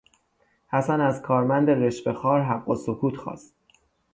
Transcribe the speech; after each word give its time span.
حسن 0.67 1.01
از 1.01 1.21
کارمند 1.21 1.69
رشوهخوار 1.69 2.41
حق 2.41 2.69
السکوت 2.69 3.15
خواست. 3.15 3.55